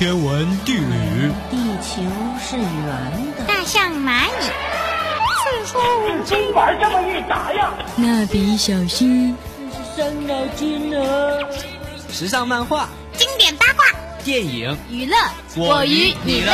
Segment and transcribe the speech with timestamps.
[0.00, 1.30] 天文地理。
[1.50, 2.00] 地球
[2.40, 3.44] 是圆的。
[3.46, 4.30] 大象蚂蚁。
[5.44, 5.78] 四处
[6.24, 9.36] 金板这么一打呀，蜡笔小新。
[9.70, 10.96] 这是伤脑筋呢。
[12.10, 12.88] 时尚漫画。
[13.12, 13.84] 经典八卦。
[14.24, 14.74] 电影。
[14.88, 15.14] 娱乐。
[15.54, 16.52] 我与你乐。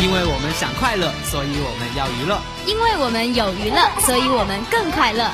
[0.00, 2.40] 因为我们想快乐，所以我们要娱乐。
[2.64, 5.30] 因为我们有娱乐，所以我们更快乐。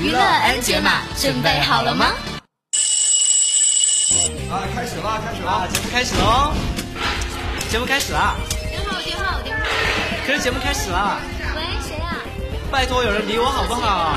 [0.00, 2.06] 娱乐 N 解码准备好了吗？
[4.50, 6.52] 啊，开始了，开始了，节目开始喽！
[7.68, 8.34] 节目开始了。
[8.68, 9.62] 电话，电话，电话。
[10.26, 11.20] 可是节目开始了。
[11.54, 12.18] 喂，谁啊？
[12.68, 14.12] 拜托，有人理我好不好？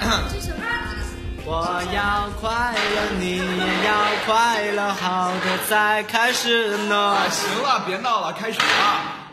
[1.44, 3.92] 我要快乐，你也要
[4.24, 7.18] 快乐，好的再开始呢。
[7.30, 9.25] 行了，别闹了，开始了。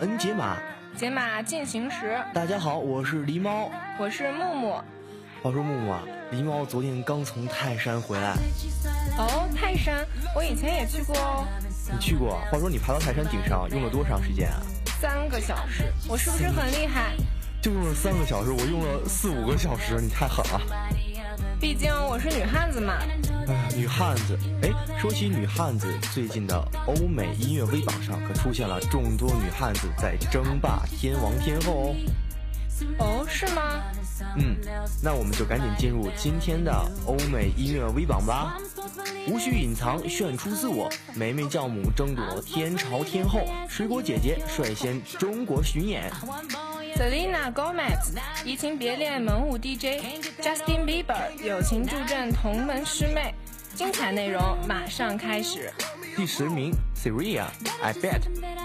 [0.00, 0.56] N 解码，
[0.96, 2.18] 解码进行时。
[2.32, 4.80] 大家好，我是狸猫，我是木木。
[5.42, 8.34] 话说木木啊，狸猫昨天刚从泰山回来。
[9.18, 11.46] 哦，泰山，我以前也去过哦。
[11.92, 12.40] 你去过？
[12.50, 14.60] 话说你爬到泰山顶上用了多长时间啊？
[15.00, 15.84] 三个小时。
[16.08, 17.12] 我是不是很厉害？
[17.62, 20.60] 就用了三个小时，我用了四五个小时，你太狠了。
[21.58, 22.94] 毕竟我是女汉子嘛。
[23.48, 24.38] 哎，女汉子。
[24.62, 31.96] 哎，说起女汉子，最近的欧美音乐微榜上可出现了众多女汉子在争霸天王天后哦。
[32.98, 33.82] 哦，是吗？
[34.36, 34.56] 嗯，
[35.02, 36.70] 那我们就赶紧进入今天的
[37.06, 38.58] 欧美音乐微榜吧。
[39.26, 46.12] 无需隐藏，炫出自我，梅梅教母争夺天朝天后，水果姐姐率先中国巡演。
[46.96, 53.34] Selena Gomez 移情别恋萌物 DJ，Justin Bieber 友情助阵同门师妹，
[53.74, 55.70] 精彩内容马上开始。
[56.16, 56.72] 第十名
[57.06, 58.20] ，Syria，I bet，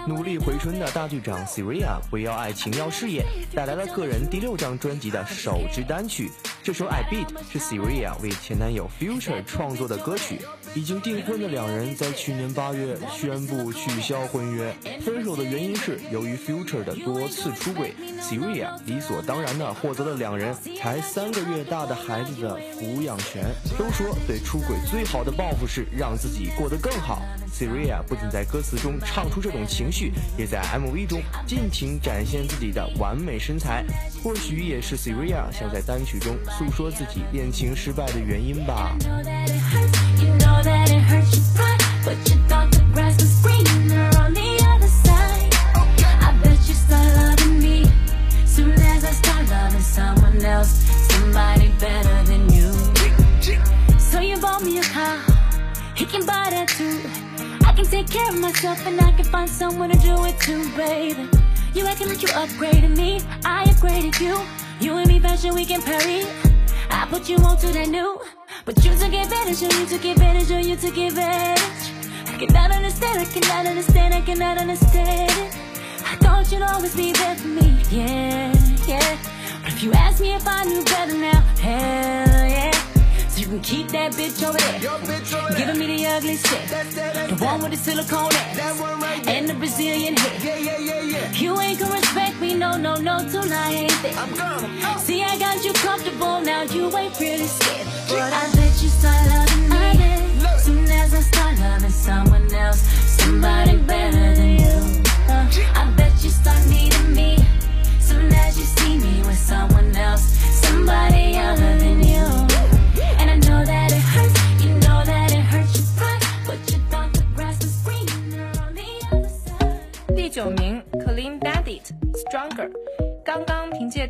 [0.08, 6.32] 努力回春的大队长 Syria 不要爱情要事业，带来了个人第六张专辑的首支单曲。
[6.64, 10.40] 这首 I Bet 是 Syria 为前男友 Future 创作的歌曲。
[10.74, 23.44] 已经订婚的两人在去年八月宣布取消婚约，分手的原因是由于 Future 的多次出轨，Syria 理所当然的获得了两人才三个月大的孩子的抚养权。
[23.78, 27.22] 都说对出轨最好的报复是让自己过得更好。
[27.52, 33.84] Syria 不仅在歌词中唱出这种情绪，也在 MV 中尽情展现自己的完美身材。
[34.24, 38.96] 或许也是 Syria 想在单曲中诉说自己恋情失败的原因吧。
[57.86, 61.30] Take care of myself and I can find someone to do it too, baby.
[61.74, 64.40] You acting like you upgraded me, I upgraded you.
[64.80, 66.24] You and me fashion we can parry.
[66.90, 68.20] I put you on to that new,
[68.66, 71.92] but you took advantage, or you took advantage, or you took advantage.
[72.28, 75.56] I cannot understand, I cannot understand, I cannot understand it.
[76.06, 78.54] I thought you'd always be there for me, yeah,
[78.86, 79.18] yeah.
[79.64, 82.51] But if you ask me if I knew better now, hell yeah.
[83.42, 84.80] You can keep that bitch over there.
[85.02, 86.62] Bitch over Giving me the ugly shit.
[86.70, 88.56] That's that, that's The one with the silicone ass.
[88.56, 89.36] That one right there.
[89.36, 90.40] And the Brazilian hair.
[90.46, 91.32] Yeah, yeah, yeah, yeah.
[91.32, 94.14] You ain't gonna respect me, no, no, no, I ain't there.
[94.14, 94.70] I'm gonna.
[94.86, 95.02] Oh.
[95.02, 97.88] See, I got you comfortable, now you ain't really scared.
[98.10, 100.60] But I bet you start loving me.
[100.60, 102.82] Soon as I start loving someone else,
[103.18, 105.02] somebody better than you.
[105.28, 105.50] Uh,
[105.82, 107.40] I bet you start needing me.
[108.00, 110.30] Soon as you see me with someone else,
[110.62, 112.51] somebody other than you.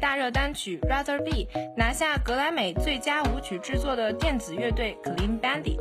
[0.02, 1.32] 大热单曲《Rather Be》
[1.78, 5.78] 拿下格莱美最佳舞曲制作的电子乐队 Clean Bandit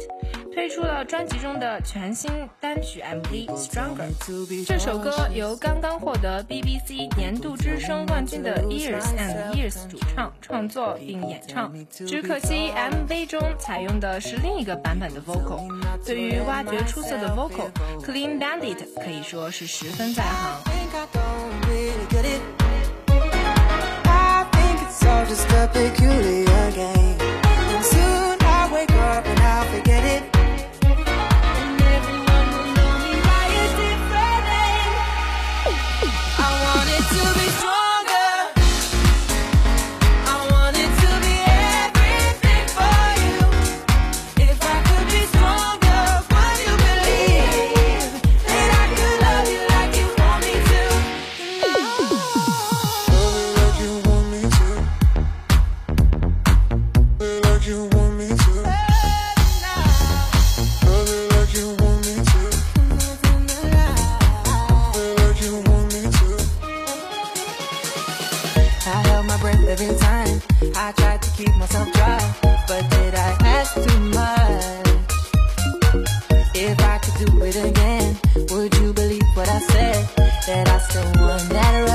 [0.55, 2.31] 推出了专辑中的全新
[2.61, 4.13] 单曲 MV《Stronger》。
[4.67, 11.73] 这首歌由刚刚获得 BBC 年度之声冠军的 Years and Years 主唱创作并演唱。
[11.89, 15.67] 只可惜 MV 中采用的是另一个版本的 vocal。
[16.05, 20.61] 对于挖掘出色的 vocal，Clean Bandit 可以说是十分在行。
[25.27, 27.00] Just a peculiar game.
[78.51, 80.09] would you believe what I said?
[80.47, 81.90] That I still won that.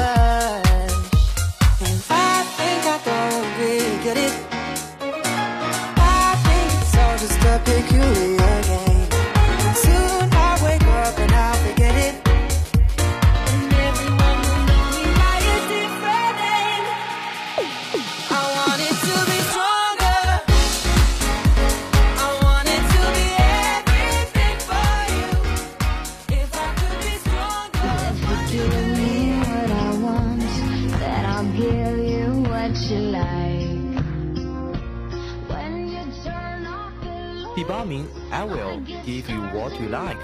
[39.66, 40.20] What You Like。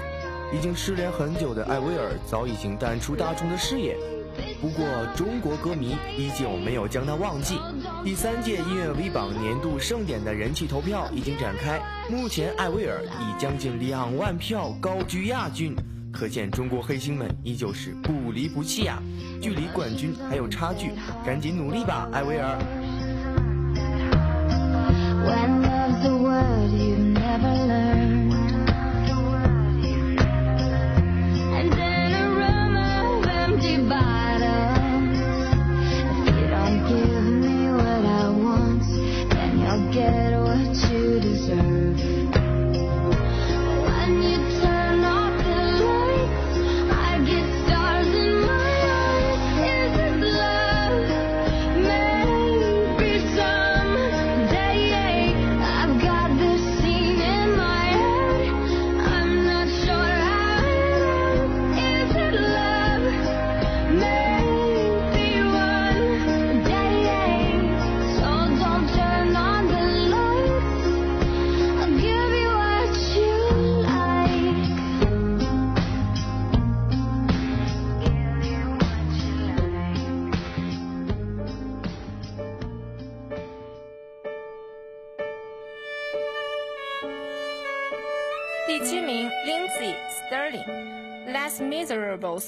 [0.54, 3.96] 已经失联很久的艾薇儿早已经淡出大众的视野，
[4.60, 4.84] 不过
[5.16, 7.58] 中国歌迷依旧没有将她忘记。
[8.04, 11.80] 第三届音乐 V 榜年度盛典的人气投票已经展开，
[12.10, 15.74] 目前艾薇儿以将近两万票高居亚军，
[16.12, 19.02] 可见中国黑星们依旧是不离不弃啊！
[19.40, 20.90] 距离冠军还有差距，
[21.24, 22.58] 赶紧努力吧，艾薇儿！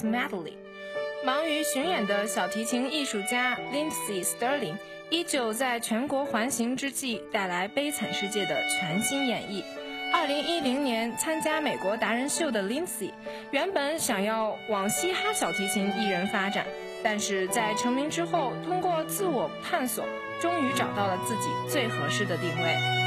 [0.03, 0.53] Medley，。
[1.23, 4.77] 忙于巡演的小提琴艺术家 Lindsay Sterling
[5.09, 9.63] 依旧在全国环行之际带来《悲惨世界》的全新演绎。
[10.13, 13.11] 二零一零年参加美国达人秀的 Lindsay，
[13.51, 16.65] 原本想要往嘻哈小提琴艺人发展，
[17.03, 20.05] 但是在成名之后，通过自我探索，
[20.39, 23.04] 终于找到了自己最合适的定位。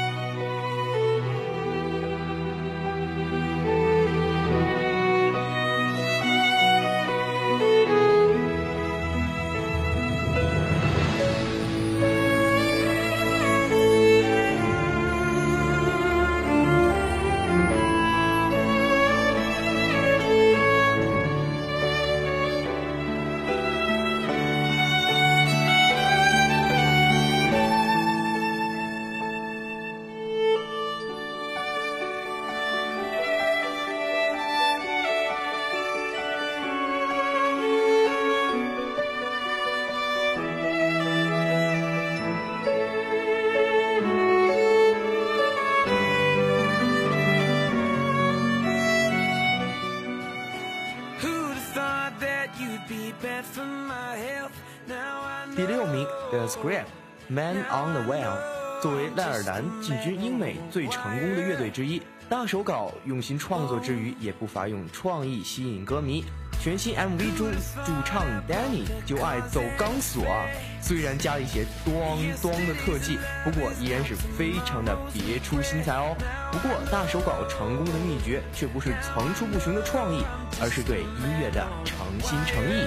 [56.61, 58.37] ，The Script，Man on the Well。
[58.81, 66.23] 作为爱尔兰进军英美最成功的乐队之一，大手稿用心创作之余，也不乏用创意吸引歌迷。
[66.61, 67.51] 全新 MV 中，
[67.85, 70.45] 主唱 Danny 就爱走钢索啊，
[70.81, 71.93] 虽然加了一些咚
[72.41, 76.15] 咚的特技，不过依然是非常的别出心裁哦。
[76.51, 80.23] 不过大手稿成功的秘诀，却不是层出不穷的创意，
[80.61, 82.85] 而是对音乐的诚心诚意。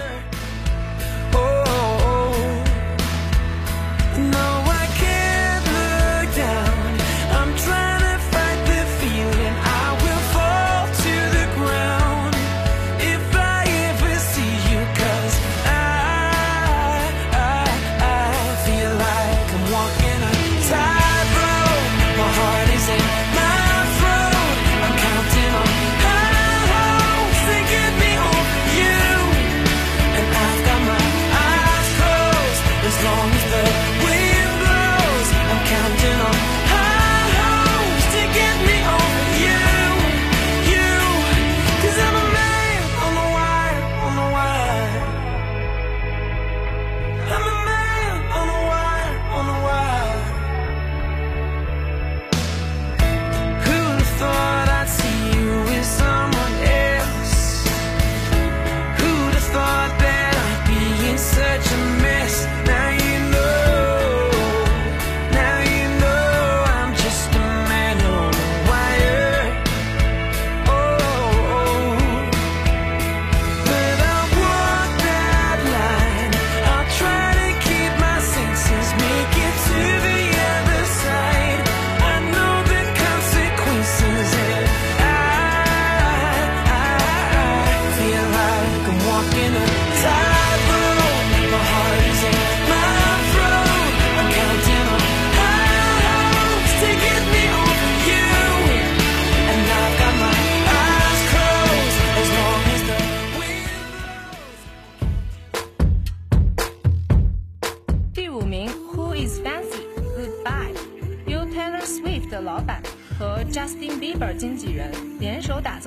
[89.67, 89.92] Bye.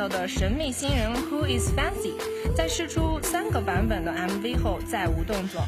[0.09, 2.13] 的神秘新人 Who Is Fancy，
[2.55, 5.61] 在试出三个版本的 MV 后再无动作。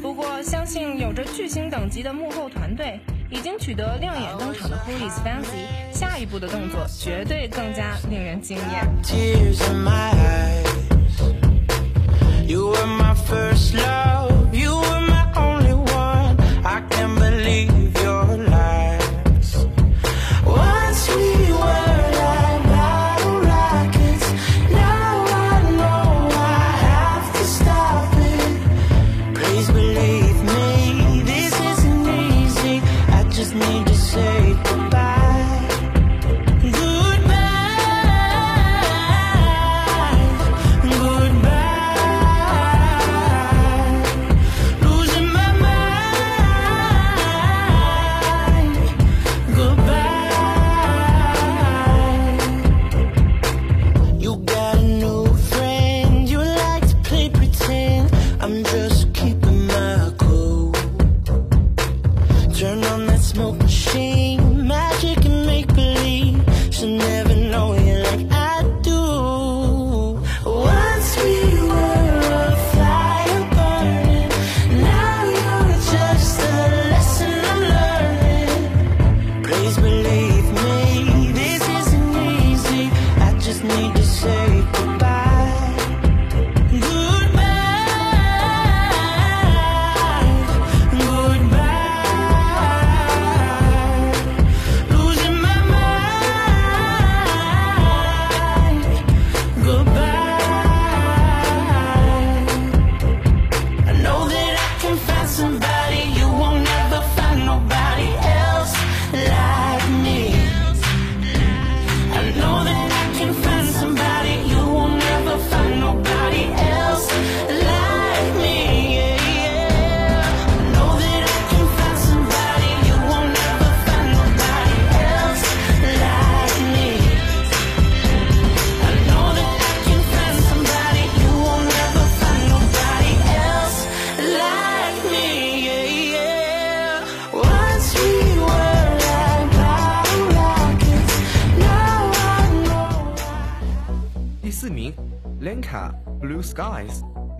[0.00, 8.88] 不过，相信有着巨星等级的幕后团队，已经取得亮眼登场的 Who Is Fancy，下一步的动作绝对更加令人惊艳
[12.46, 14.29] you are my first love。
[62.60, 64.39] Turn on that smoke machine,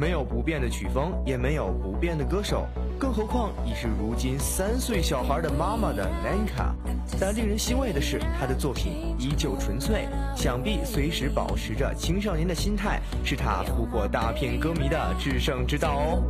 [0.01, 2.67] 没有不变的曲风，也没有不变的歌手，
[2.99, 6.73] 更何况已是如今三岁小孩的妈妈的 Lenka。
[7.21, 16.23] 但令人欣慰的是，她的作品依旧纯粹，想必随时保持着青少年的心态，是她俘获大片歌迷的制胜之道哦。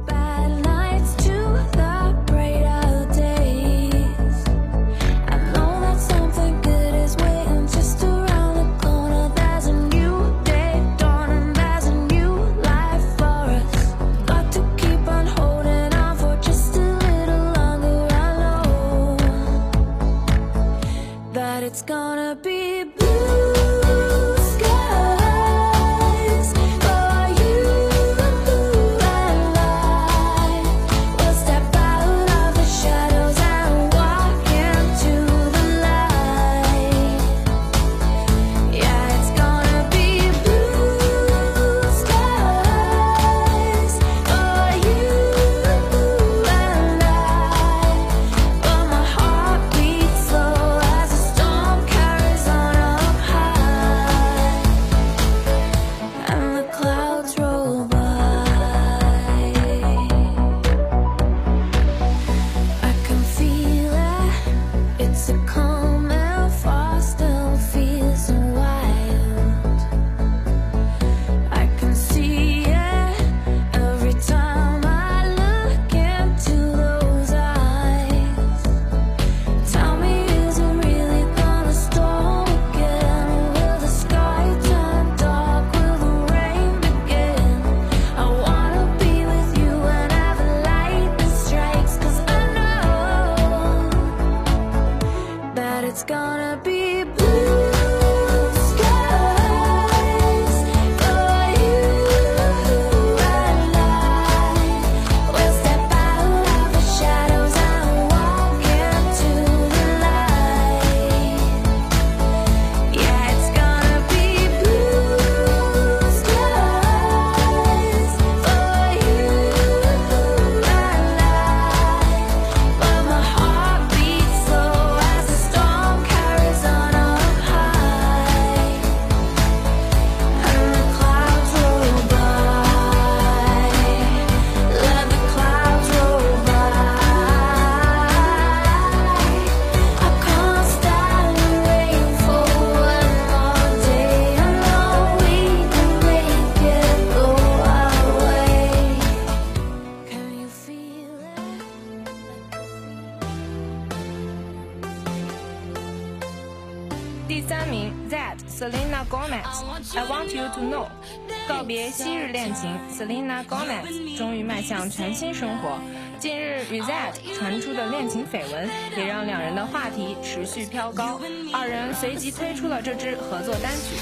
[162.01, 165.79] 昔日恋情，Selena Gomez 终于迈向全新生活。
[166.19, 171.21] 近日 r e s e t 传出的恋情绯闻，也让两人的话题持续飘高。
[171.53, 174.01] 二人随即推出了这支合作单曲。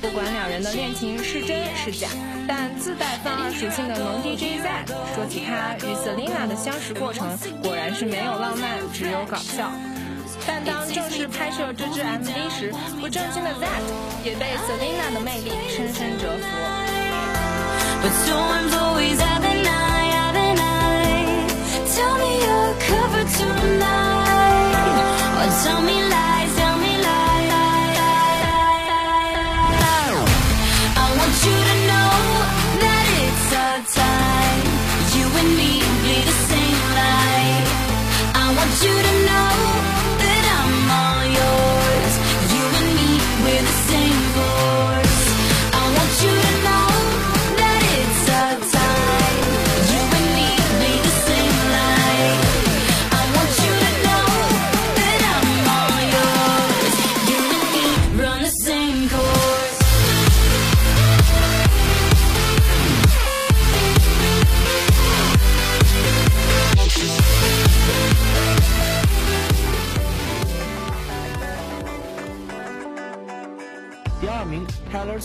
[0.00, 2.08] 不管两人的恋情是真是假，
[2.48, 9.70] 但自带范儿属性的龙 DJ Z 说起他与 Selena 的相识过程，果然是没有浪漫，只有搞笑。
[10.46, 13.66] 但当正式拍摄这支 MV 时，不正经的 Z
[14.24, 17.05] 也被 Selena 的魅力深深折服。
[25.66, 26.35] tell me lies.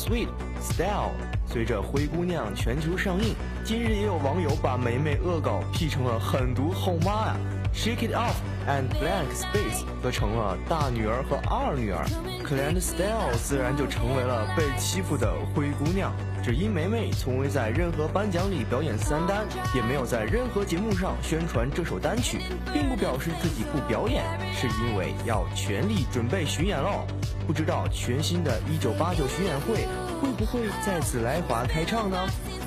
[0.02, 1.12] Sweet Style。
[1.46, 7.36] 随着《灰姑娘》全球上映，近日也有网友把梅梅恶搞 P 成了狠毒后妈呀。
[7.74, 8.36] Shake It Off
[8.68, 12.06] and Blank Space 则成了大女儿和二女儿
[12.44, 16.12] c l a n d Style 自然就成为了被欺负的灰姑娘。
[16.44, 22.40] 只因梅梅从未在任何颁奖礼表演三单，也没有在任何节目上宣传这首单曲，
[22.74, 24.24] 并不表示自己不表演，
[24.54, 27.06] 是因为要全力准备巡演喽。
[27.46, 29.86] 不知道全新的一九八九巡演会
[30.20, 32.18] 会不会在此来华开唱呢？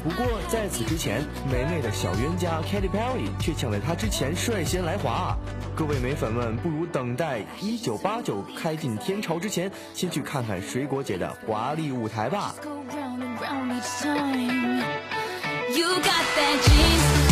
[0.04, 5.36] 不过在此之前，梅梅的小冤家 Katy Perry 却抢在她之前率先来华。
[5.74, 12.54] 各位美粉们，不如等待一九八九开进天朝之前，先去看看水果姐的华丽舞台吧。
[13.70, 14.84] Each time.
[15.74, 17.23] You got that jeans.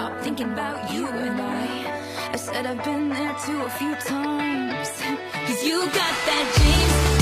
[0.00, 2.32] Stop thinking about you and I.
[2.32, 4.88] I said I've been there too a few times.
[5.46, 7.19] Cause you got that dream,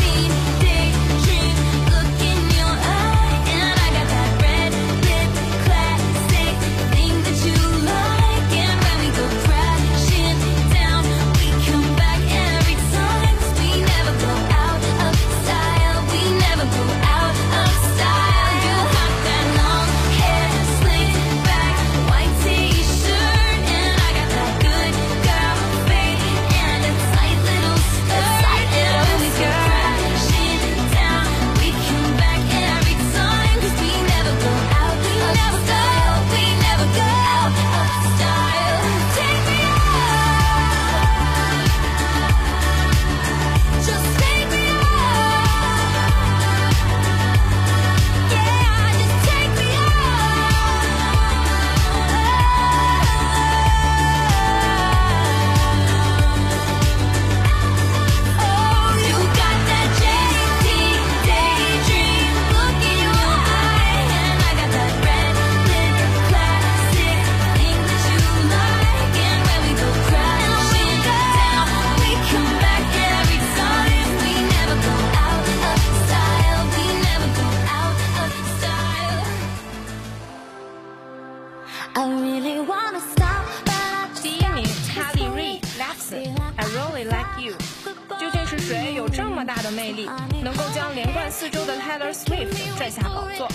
[87.51, 90.09] 究竟是谁有这么大的魅力，
[90.43, 93.49] 能够将连贯四周的 Taylor Swift 拽下宝座？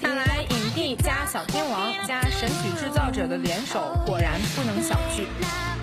[0.00, 5.26] 看来影帝加小天王加神曲制造者的联手，果然不能小觑。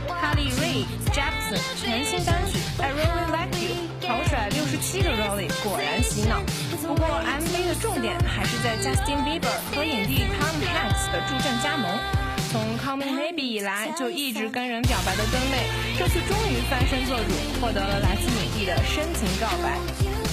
[0.07, 6.41] Halle Ree Jepsen 全新单曲 I Really Like You，狂甩六十七个 Rollie，果然洗脑。
[6.81, 12.26] 不过 MV 的重点还是在 Justin Bieber 和影帝 Tom Hanks 的助阵加盟。
[12.51, 19.77] 从 Call Me Maybe 以来就一直跟人表白的登妹，这次终于翻身做主，获得了来自影帝的深情告白。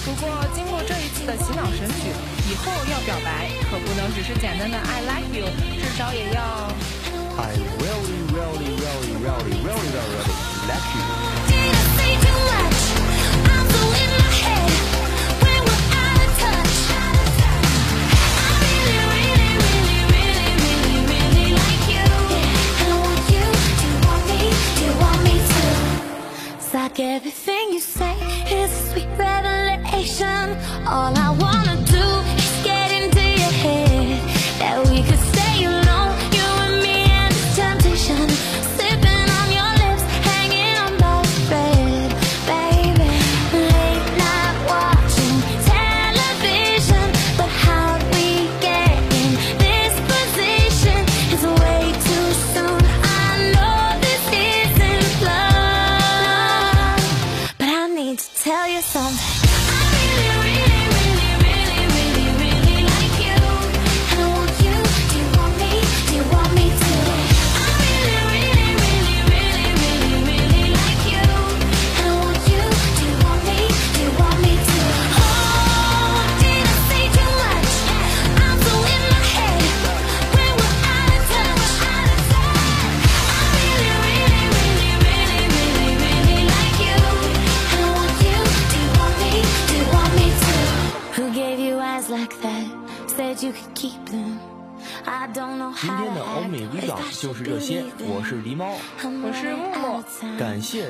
[0.05, 2.09] 不过经过这一次的洗脑神曲，
[2.49, 5.45] 以后要表白可不能只是简单的 I like you，
[5.81, 6.71] 至少也要
[7.37, 10.31] I really, really, really, really, really, really
[10.67, 11.44] like you.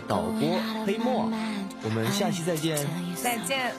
[0.07, 1.29] 导播黑墨，
[1.83, 2.77] 我们下期再见，
[3.21, 3.73] 再见。